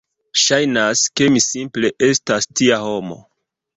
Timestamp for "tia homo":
2.61-3.19